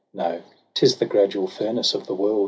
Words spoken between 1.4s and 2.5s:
furnace of the world.